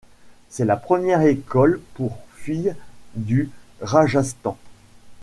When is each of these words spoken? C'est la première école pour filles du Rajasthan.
C'est 0.49 0.65
la 0.65 0.77
première 0.77 1.21
école 1.21 1.79
pour 1.93 2.17
filles 2.33 2.73
du 3.13 3.51
Rajasthan. 3.81 4.57